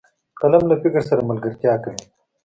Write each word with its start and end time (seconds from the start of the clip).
قلم 0.39 0.63
له 0.69 0.75
فکر 0.83 1.01
سره 1.09 1.27
ملګرتیا 1.29 1.73
کوي 1.83 2.01